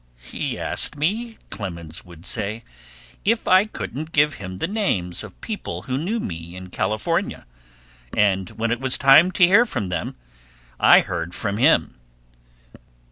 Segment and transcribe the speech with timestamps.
[0.23, 2.63] "He asked me," Clemens would say,
[3.23, 7.45] "if I couldn't give him the names of people who knew me in California,
[8.17, 10.15] and when it was time to hear from them
[10.79, 11.99] I heard from him.